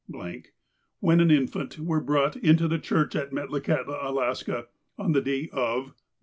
.wken 0.11 0.41
an 1.03 1.29
infant 1.29 1.77
were 1.77 2.01
brotight 2.01 2.35
into 2.43 2.67
the 2.67 2.79
Church 2.79 3.15
at 3.15 3.29
Metla 3.29 3.61
kahtla^ 3.61 4.03
Alaska, 4.03 4.65
on 4.97 5.11
the 5.11 5.21
day 5.21 5.47
of.. 5.53 5.93